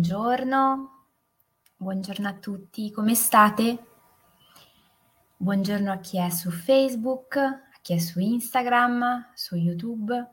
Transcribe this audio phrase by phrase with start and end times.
[0.00, 0.90] Buongiorno,
[1.76, 3.84] buongiorno a tutti, come state?
[5.36, 10.30] Buongiorno a chi è su Facebook, a chi è su Instagram, su YouTube,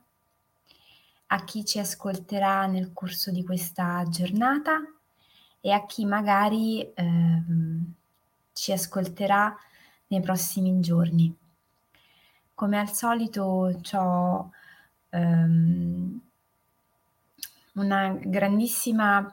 [1.26, 4.80] a chi ci ascolterà nel corso di questa giornata
[5.60, 7.94] e a chi magari ehm,
[8.54, 9.54] ci ascolterà
[10.08, 11.36] nei prossimi giorni.
[12.54, 14.52] Come al solito ho
[15.10, 16.22] ehm,
[17.74, 19.30] una grandissima,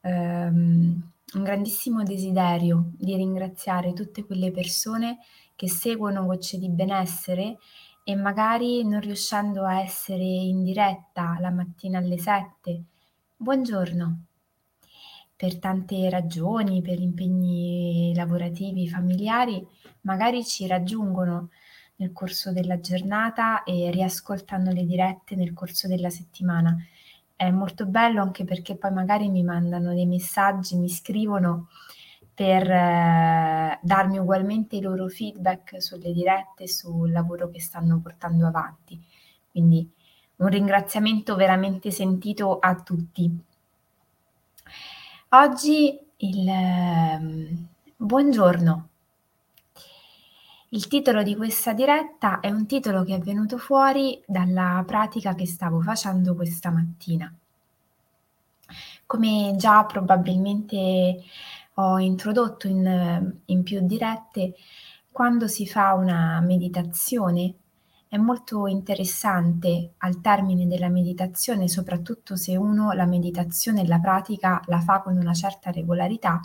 [0.00, 5.18] ehm, un grandissimo desiderio di ringraziare tutte quelle persone
[5.54, 7.58] che seguono Voce di Benessere
[8.02, 12.82] e magari non riuscendo a essere in diretta la mattina alle 7.
[13.36, 14.24] Buongiorno.
[15.36, 19.66] Per tante ragioni, per impegni lavorativi, familiari,
[20.02, 21.50] magari ci raggiungono
[21.96, 26.76] nel corso della giornata e riascoltando le dirette nel corso della settimana
[27.40, 31.68] è molto bello anche perché poi magari mi mandano dei messaggi, mi scrivono
[32.34, 39.02] per eh, darmi ugualmente i loro feedback sulle dirette, sul lavoro che stanno portando avanti.
[39.50, 39.90] Quindi
[40.36, 43.34] un ringraziamento veramente sentito a tutti.
[45.30, 47.56] Oggi il eh,
[47.96, 48.89] buongiorno.
[50.72, 55.44] Il titolo di questa diretta è un titolo che è venuto fuori dalla pratica che
[55.44, 57.34] stavo facendo questa mattina.
[59.04, 61.24] Come già probabilmente
[61.74, 64.54] ho introdotto in, in più dirette,
[65.10, 67.54] quando si fa una meditazione
[68.06, 74.62] è molto interessante al termine della meditazione, soprattutto se uno la meditazione e la pratica
[74.66, 76.40] la fa con una certa regolarità,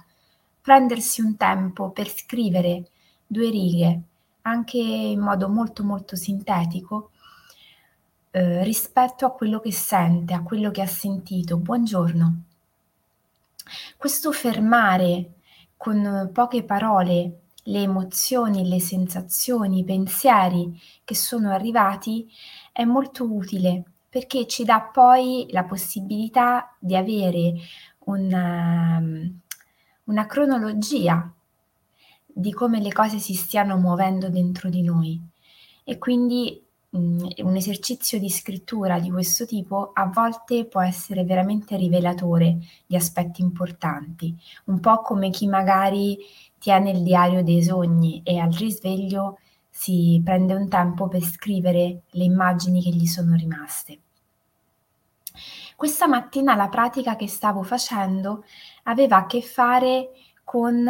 [0.62, 2.90] prendersi un tempo per scrivere
[3.28, 4.02] due righe
[4.48, 7.12] anche in modo molto molto sintetico
[8.32, 11.58] eh, rispetto a quello che sente, a quello che ha sentito.
[11.58, 12.42] Buongiorno.
[13.98, 15.34] Questo fermare
[15.78, 22.30] con poche parole le emozioni, le sensazioni, i pensieri che sono arrivati
[22.72, 27.54] è molto utile perché ci dà poi la possibilità di avere
[28.06, 29.02] una,
[30.04, 31.35] una cronologia
[32.38, 35.18] di come le cose si stiano muovendo dentro di noi
[35.86, 41.78] e quindi mh, un esercizio di scrittura di questo tipo a volte può essere veramente
[41.78, 44.36] rivelatore di aspetti importanti,
[44.66, 46.18] un po' come chi magari
[46.60, 52.24] tiene il diario dei sogni e al risveglio si prende un tempo per scrivere le
[52.26, 54.00] immagini che gli sono rimaste.
[55.78, 58.44] Questa mattina la pratica che stavo facendo
[58.84, 60.10] aveva a che fare
[60.44, 60.86] con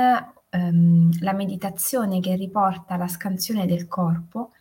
[0.56, 4.52] ehm, la meditazione che riporta la scansione del corpo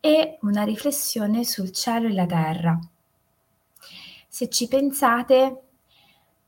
[0.00, 2.78] e una riflessione sul cielo e la terra.
[4.28, 5.62] Se ci pensate,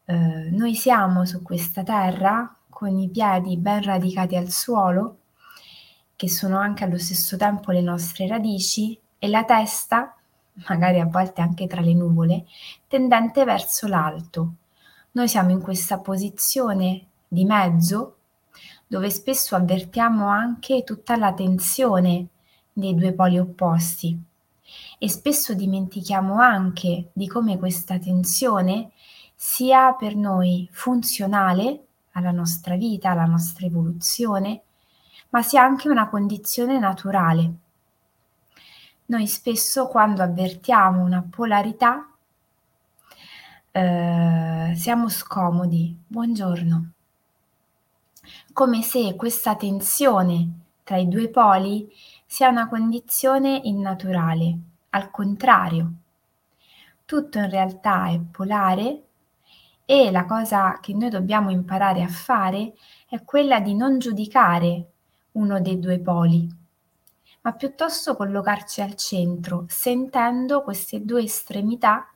[0.05, 0.15] eh,
[0.51, 5.19] noi siamo su questa terra con i piedi ben radicati al suolo,
[6.15, 10.15] che sono anche allo stesso tempo le nostre radici, e la testa,
[10.69, 12.45] magari a volte anche tra le nuvole,
[12.87, 14.55] tendente verso l'alto.
[15.13, 18.16] Noi siamo in questa posizione di mezzo
[18.87, 22.29] dove spesso avvertiamo anche tutta la tensione
[22.73, 24.19] dei due poli opposti
[24.99, 28.91] e spesso dimentichiamo anche di come questa tensione
[29.35, 34.63] sia per noi funzionale alla nostra vita, alla nostra evoluzione,
[35.31, 37.55] ma sia anche una condizione naturale.
[39.07, 42.09] Noi spesso quando avvertiamo una polarità
[43.71, 45.95] eh, siamo scomodi.
[46.07, 46.96] Buongiorno
[48.53, 51.93] come se questa tensione tra i due poli
[52.25, 54.59] sia una condizione innaturale,
[54.91, 55.93] al contrario.
[57.05, 59.03] Tutto in realtà è polare
[59.85, 62.75] e la cosa che noi dobbiamo imparare a fare
[63.09, 64.91] è quella di non giudicare
[65.33, 66.49] uno dei due poli,
[67.43, 72.09] ma piuttosto collocarci al centro, sentendo queste due estremità,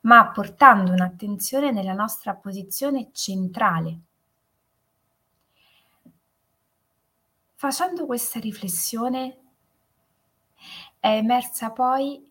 [0.00, 3.98] ma portando un'attenzione nella nostra posizione centrale
[7.64, 9.38] Facendo questa riflessione
[11.00, 12.22] è emersa poi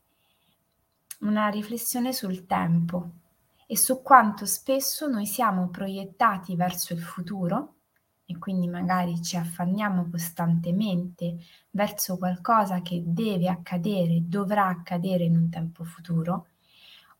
[1.21, 3.09] una riflessione sul tempo
[3.65, 7.77] e su quanto spesso noi siamo proiettati verso il futuro
[8.27, 11.38] e quindi magari ci affanniamo costantemente
[11.71, 16.50] verso qualcosa che deve accadere, dovrà accadere in un tempo futuro,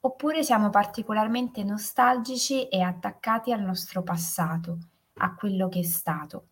[0.02, 4.78] oppure siamo particolarmente nostalgici e attaccati al nostro passato,
[5.16, 6.50] a quello che è stato.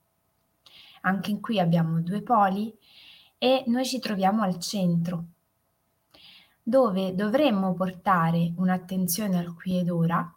[1.01, 2.75] Anche qui abbiamo due poli
[3.37, 5.25] e noi ci troviamo al centro,
[6.61, 10.35] dove dovremmo portare un'attenzione al qui ed ora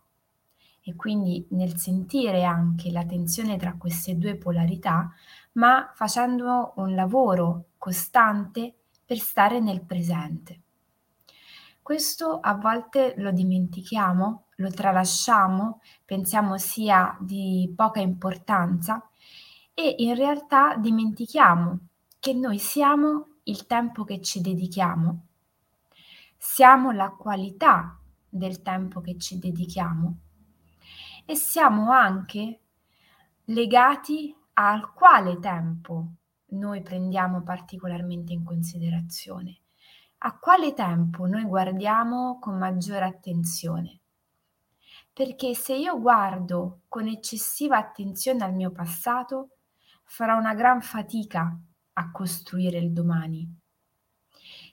[0.87, 5.11] e quindi nel sentire anche la tensione tra queste due polarità,
[5.53, 8.75] ma facendo un lavoro costante
[9.05, 10.61] per stare nel presente.
[11.81, 19.07] Questo a volte lo dimentichiamo, lo tralasciamo, pensiamo sia di poca importanza
[19.75, 21.79] e in realtà dimentichiamo
[22.21, 25.27] che noi siamo il tempo che ci dedichiamo,
[26.39, 27.99] siamo la qualità
[28.29, 30.19] del tempo che ci dedichiamo.
[31.27, 32.61] E siamo anche
[33.45, 36.07] legati al quale tempo
[36.49, 39.59] noi prendiamo particolarmente in considerazione,
[40.19, 44.01] a quale tempo noi guardiamo con maggiore attenzione.
[45.13, 49.51] Perché se io guardo con eccessiva attenzione al mio passato,
[50.05, 51.59] farò una gran fatica
[51.95, 53.61] a costruire il domani.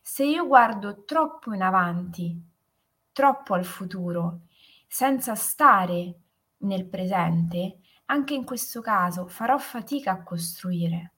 [0.02, 2.40] Se io guardo troppo in avanti,
[3.12, 4.42] troppo al futuro,
[4.88, 6.16] senza stare
[6.58, 11.14] nel presente, anche in questo caso farò fatica a costruire,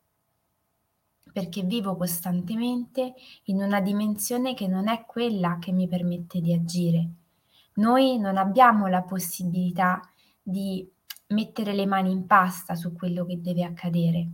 [1.31, 3.13] perché vivo costantemente
[3.45, 7.09] in una dimensione che non è quella che mi permette di agire.
[7.75, 9.99] Noi non abbiamo la possibilità
[10.41, 10.87] di
[11.33, 14.29] mettere le mani in pasta su quello che deve accadere.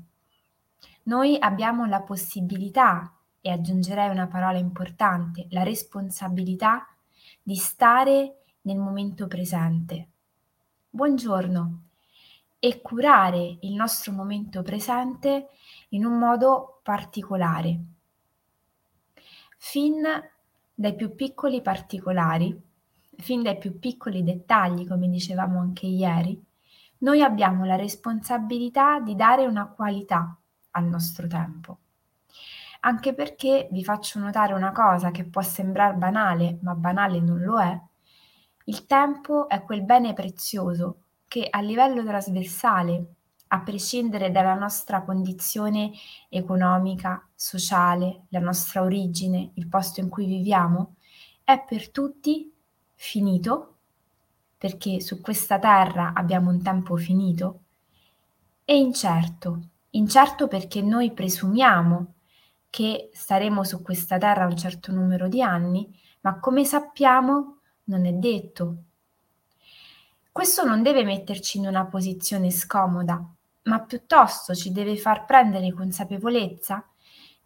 [1.03, 6.85] Noi abbiamo la possibilità, e aggiungerei una parola importante, la responsabilità
[7.41, 10.09] di stare nel momento presente.
[10.89, 11.83] Buongiorno
[12.59, 15.49] e curare il nostro momento presente
[15.89, 17.79] in un modo particolare,
[19.57, 20.01] fin
[20.73, 22.61] dai più piccoli particolari,
[23.15, 26.43] fin dai più piccoli dettagli, come dicevamo anche ieri,
[26.99, 30.37] noi abbiamo la responsabilità di dare una qualità
[30.71, 31.77] al nostro tempo.
[32.81, 37.59] Anche perché vi faccio notare una cosa che può sembrare banale, ma banale non lo
[37.59, 37.79] è,
[38.65, 43.13] il tempo è quel bene prezioso che a livello trasversale,
[43.47, 45.91] a prescindere dalla nostra condizione
[46.29, 50.95] economica, sociale, la nostra origine, il posto in cui viviamo,
[51.43, 52.53] è per tutti
[52.93, 53.78] finito
[54.59, 57.61] perché su questa terra abbiamo un tempo finito,
[58.65, 59.61] e incerto,
[59.91, 62.13] incerto perché noi presumiamo
[62.69, 65.89] che staremo su questa terra un certo numero di anni,
[66.21, 68.83] ma come sappiamo non è detto.
[70.29, 73.25] Questo non deve metterci in una posizione scomoda,
[73.63, 76.85] ma piuttosto ci deve far prendere consapevolezza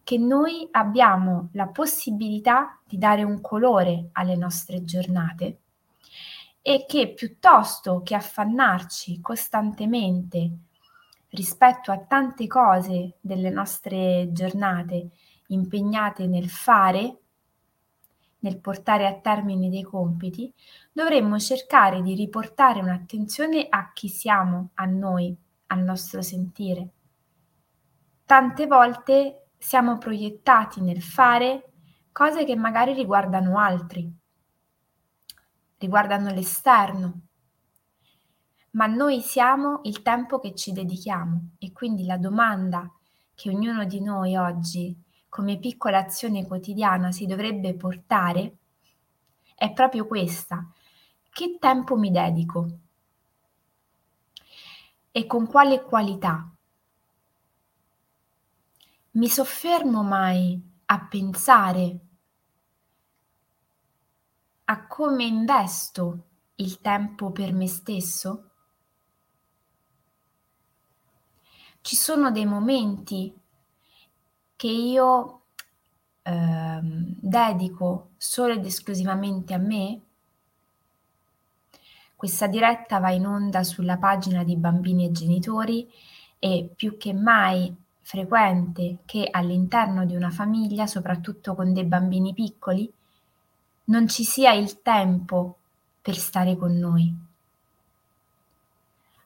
[0.02, 5.60] che noi abbiamo la possibilità di dare un colore alle nostre giornate
[6.66, 10.50] e che piuttosto che affannarci costantemente
[11.28, 15.10] rispetto a tante cose delle nostre giornate
[15.48, 17.18] impegnate nel fare,
[18.38, 20.50] nel portare a termine dei compiti,
[20.90, 26.88] dovremmo cercare di riportare un'attenzione a chi siamo, a noi, al nostro sentire.
[28.24, 31.72] Tante volte siamo proiettati nel fare
[32.10, 34.10] cose che magari riguardano altri,
[35.84, 37.20] riguardano l'esterno,
[38.70, 42.90] ma noi siamo il tempo che ci dedichiamo e quindi la domanda
[43.34, 44.96] che ognuno di noi oggi
[45.28, 48.56] come piccola azione quotidiana si dovrebbe portare
[49.54, 50.66] è proprio questa.
[51.30, 52.78] Che tempo mi dedico?
[55.10, 56.50] E con quale qualità?
[59.12, 61.98] Mi soffermo mai a pensare
[64.74, 66.24] a come investo
[66.56, 68.50] il tempo per me stesso?
[71.80, 73.32] Ci sono dei momenti
[74.56, 75.42] che io
[76.22, 80.00] eh, dedico solo ed esclusivamente a me?
[82.16, 85.88] Questa diretta va in onda sulla pagina di bambini e genitori
[86.40, 92.92] e più che mai frequente che all'interno di una famiglia, soprattutto con dei bambini piccoli,
[93.84, 95.58] non ci sia il tempo
[96.00, 97.14] per stare con noi.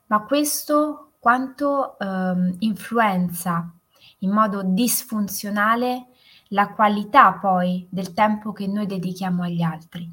[0.07, 3.71] Ma questo quanto ehm, influenza
[4.19, 6.07] in modo disfunzionale
[6.49, 10.11] la qualità poi del tempo che noi dedichiamo agli altri.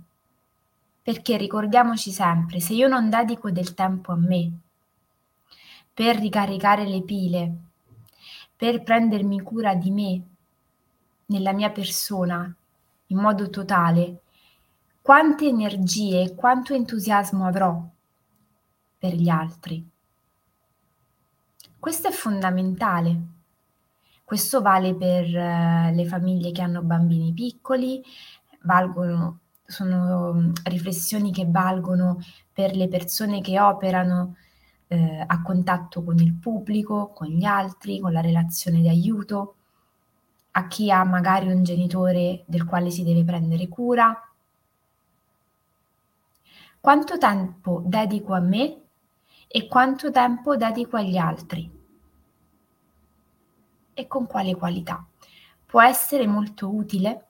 [1.01, 4.51] Perché ricordiamoci sempre, se io non dedico del tempo a me
[5.93, 7.55] per ricaricare le pile,
[8.57, 10.21] per prendermi cura di me,
[11.27, 12.53] nella mia persona,
[13.07, 14.19] in modo totale,
[15.05, 17.79] quante energie e quanto entusiasmo avrò
[18.97, 19.88] per gli altri.
[21.77, 23.21] Questo è fondamentale.
[24.24, 28.03] Questo vale per uh, le famiglie che hanno bambini piccoli,
[28.62, 32.17] valgono sono mhmm, riflessioni che valgono
[32.51, 34.38] per le persone che operano
[34.88, 39.55] eh, a contatto con il pubblico, con gli altri, con la relazione di aiuto,
[40.53, 44.19] a chi ha magari un genitore del quale si deve prendere cura.
[46.86, 48.82] Quanto tempo dedico a me
[49.48, 51.68] e quanto tempo dedico agli altri?
[53.92, 55.04] E con quale qualità?
[55.65, 57.25] Può essere molto utile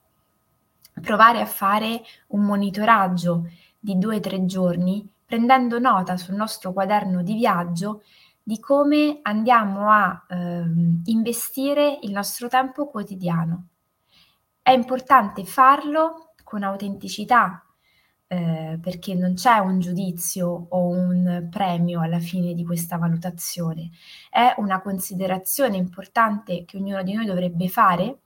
[1.00, 3.48] provare a fare un monitoraggio
[3.78, 8.02] di due o tre giorni prendendo nota sul nostro quaderno di viaggio
[8.42, 13.68] di come andiamo a ehm, investire il nostro tempo quotidiano.
[14.60, 17.65] È importante farlo con autenticità,
[18.28, 23.90] eh, perché non c'è un giudizio o un premio alla fine di questa valutazione,
[24.30, 28.18] è una considerazione importante che ognuno di noi dovrebbe fare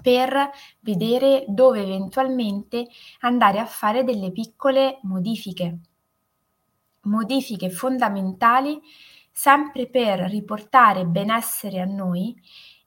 [0.00, 0.50] per
[0.80, 2.86] vedere dove eventualmente
[3.20, 5.78] andare a fare delle piccole modifiche
[7.02, 8.80] modifiche fondamentali
[9.30, 12.34] sempre per riportare benessere a noi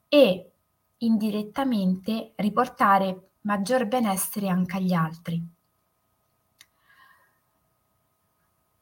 [0.08, 0.52] e
[1.00, 5.44] indirettamente riportare maggior benessere anche agli altri.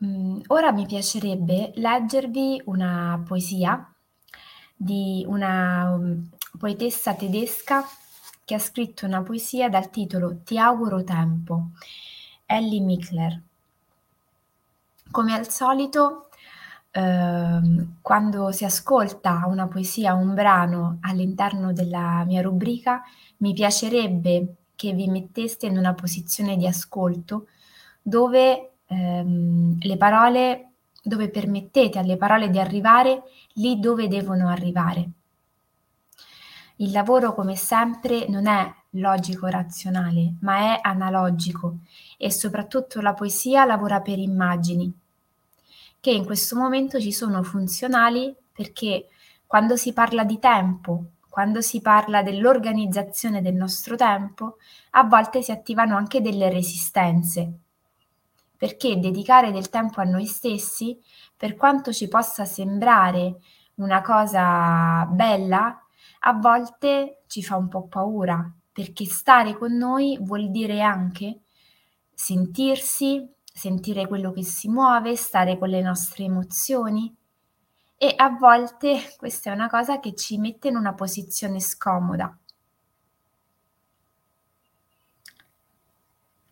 [0.04, 3.90] Mm, ora mi piacerebbe leggervi una poesia
[4.76, 7.86] di una um, poetessa tedesca
[8.44, 11.70] che ha scritto una poesia dal titolo Ti auguro tempo,
[12.46, 13.42] Ellie Mickler.
[15.10, 16.30] Come al solito,
[16.92, 23.04] ehm, quando si ascolta una poesia, un brano all'interno della mia rubrica,
[23.38, 27.48] mi piacerebbe che vi metteste in una posizione di ascolto
[28.02, 30.72] dove ehm, le parole,
[31.04, 33.24] dove permettete alle parole di arrivare
[33.54, 35.10] lì dove devono arrivare.
[36.78, 41.78] Il lavoro, come sempre, non è logico-razionale, ma è analogico
[42.18, 45.02] e soprattutto la poesia lavora per immagini
[46.04, 49.08] che in questo momento ci sono funzionali perché
[49.48, 54.58] quando si parla di tempo, quando si parla dell'organizzazione del nostro tempo,
[54.92, 57.60] a volte si attivano anche delle resistenze,
[58.64, 60.98] perché dedicare del tempo a noi stessi,
[61.36, 63.40] per quanto ci possa sembrare
[63.76, 65.86] una cosa bella,
[66.20, 71.42] a volte ci fa un po' paura, perché stare con noi vuol dire anche
[72.14, 77.14] sentirsi, sentire quello che si muove, stare con le nostre emozioni
[77.98, 82.34] e a volte questa è una cosa che ci mette in una posizione scomoda.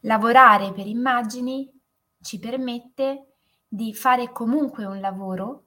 [0.02, 1.80] Lavorare per immagini
[2.22, 3.34] ci permette
[3.68, 5.64] di fare comunque un lavoro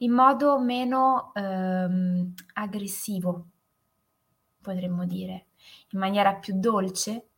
[0.00, 3.46] in modo meno ehm, aggressivo,
[4.60, 5.46] potremmo dire,
[5.90, 7.28] in maniera più dolce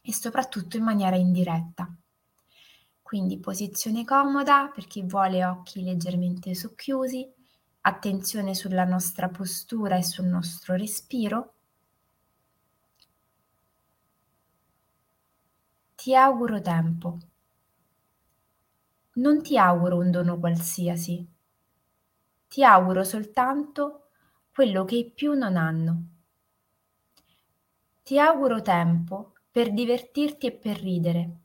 [0.00, 1.94] e soprattutto in maniera indiretta.
[3.02, 7.28] Quindi posizione comoda per chi vuole occhi leggermente socchiusi,
[7.82, 11.54] attenzione sulla nostra postura e sul nostro respiro.
[16.00, 17.18] Ti auguro tempo.
[19.16, 21.28] Non ti auguro un dono qualsiasi.
[22.48, 24.08] Ti auguro soltanto
[24.50, 26.04] quello che i più non hanno.
[28.02, 31.36] Ti auguro tempo per divertirti e per ridere.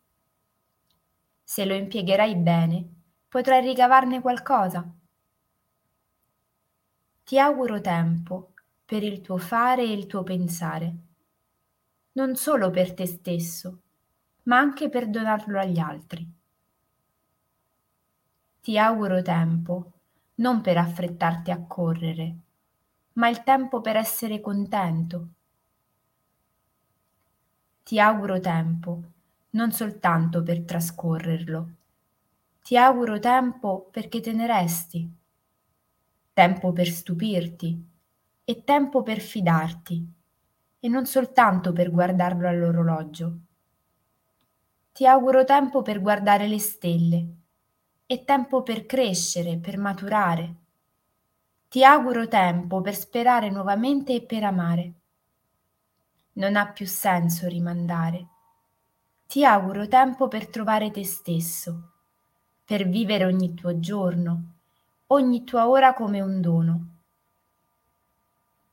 [1.43, 2.89] Se lo impiegherai bene,
[3.27, 4.89] potrai ricavarne qualcosa.
[7.25, 8.53] Ti auguro tempo
[8.85, 10.95] per il tuo fare e il tuo pensare,
[12.13, 13.81] non solo per te stesso,
[14.45, 16.27] ma anche per donarlo agli altri.
[18.61, 19.91] Ti auguro tempo
[20.35, 22.35] non per affrettarti a correre,
[23.13, 25.29] ma il tempo per essere contento
[27.83, 29.03] ti auguro tempo,
[29.51, 31.69] non soltanto per trascorrerlo.
[32.63, 35.09] Ti auguro tempo perché te ne resti,
[36.33, 37.83] tempo per stupirti
[38.43, 40.13] e tempo per fidarti,
[40.79, 43.39] e non soltanto per guardarlo all'orologio.
[44.95, 47.27] Ti auguro tempo per guardare le stelle
[48.05, 50.55] e tempo per crescere, per maturare.
[51.67, 54.93] Ti auguro tempo per sperare nuovamente e per amare
[56.35, 58.27] non ha più senso rimandare.
[59.27, 61.91] Ti auguro tempo per trovare te stesso,
[62.63, 64.53] per vivere ogni tuo giorno,
[65.07, 66.87] ogni tua ora come un dono.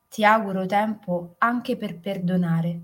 [0.09, 2.81] Ti auguro tempo anche per perdonare.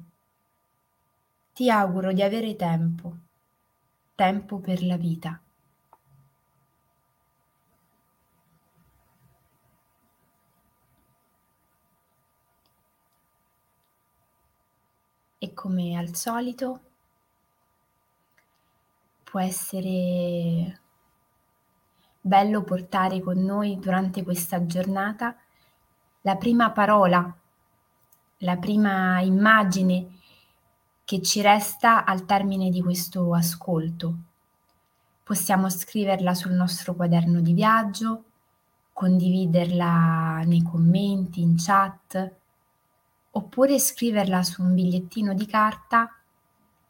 [1.54, 3.16] Ti auguro di avere tempo,
[4.20, 5.42] tempo per la vita.
[15.42, 16.82] e come al solito
[19.24, 20.82] può essere
[22.20, 25.34] bello portare con noi durante questa giornata
[26.24, 27.34] la prima parola,
[28.40, 30.19] la prima immagine
[31.10, 34.16] che ci resta al termine di questo ascolto.
[35.24, 38.26] Possiamo scriverla sul nostro quaderno di viaggio,
[38.94, 42.32] condividerla nei commenti, in chat,
[43.32, 46.16] oppure scriverla su un bigliettino di carta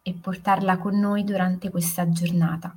[0.01, 2.75] e portarla con noi durante questa giornata,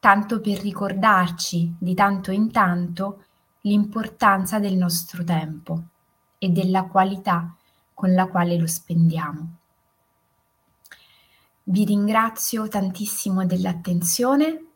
[0.00, 3.26] tanto per ricordarci di tanto in tanto
[3.60, 5.82] l'importanza del nostro tempo
[6.36, 7.54] e della qualità
[7.94, 9.58] con la quale lo spendiamo.
[11.68, 14.66] Vi ringrazio tantissimo dell'attenzione,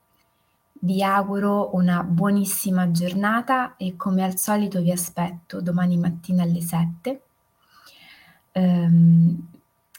[0.81, 7.23] vi auguro una buonissima giornata e come al solito vi aspetto domani mattina alle 7.
[8.55, 9.47] Um, ehm,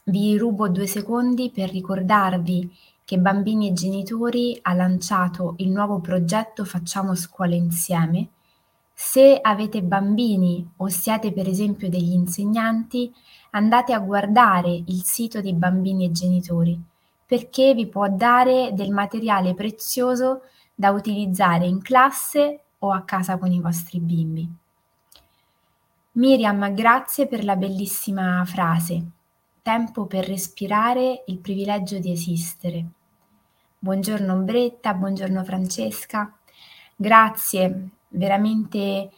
[0.03, 2.69] vi rubo due secondi per ricordarvi
[3.05, 8.27] che Bambini e Genitori ha lanciato il nuovo progetto Facciamo scuola insieme.
[8.93, 13.13] Se avete bambini o siete per esempio degli insegnanti,
[13.51, 16.79] andate a guardare il sito di Bambini e Genitori
[17.25, 20.41] perché vi può dare del materiale prezioso
[20.75, 24.49] da utilizzare in classe o a casa con i vostri bimbi.
[26.13, 29.11] Miriam, grazie per la bellissima frase
[29.61, 32.85] tempo per respirare, il privilegio di esistere.
[33.77, 36.35] Buongiorno Ombretta, buongiorno Francesca.
[36.95, 39.11] Grazie, veramente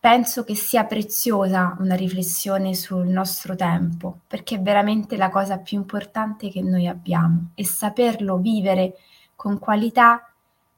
[0.00, 5.76] penso che sia preziosa una riflessione sul nostro tempo, perché è veramente la cosa più
[5.76, 8.94] importante che noi abbiamo e saperlo vivere
[9.36, 10.32] con qualità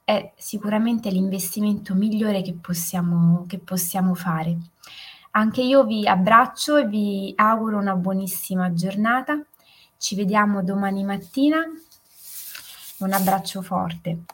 [0.04, 4.58] è sicuramente l'investimento migliore che possiamo, che possiamo fare.
[5.34, 9.40] Anche io vi abbraccio e vi auguro una buonissima giornata.
[9.96, 11.62] Ci vediamo domani mattina.
[12.98, 14.24] Un abbraccio forte.